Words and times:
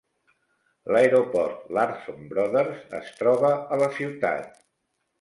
L'aeroport 0.95 1.69
Larson 1.79 2.25
Brothers 2.33 2.83
es 3.03 3.15
troba 3.23 3.55
a 3.79 3.83
la 3.87 3.95
ciutat. 4.03 4.55